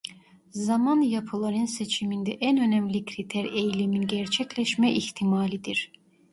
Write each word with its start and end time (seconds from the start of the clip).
Zaman 0.53 1.01
yapıların 1.01 1.65
seçiminde 1.65 2.31
en 2.31 2.57
önemli 2.57 3.05
kriter 3.05 3.43
eylemin 3.45 4.07
gerçekleşme 4.07 4.93
ihtimalidir. 4.93 5.91